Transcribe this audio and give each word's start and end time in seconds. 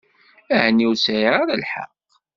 Ɛni 0.63 0.85
ur 0.89 0.97
sɛiɣ 0.97 1.33
ara 1.41 1.55
lḥeqq? 1.63 1.95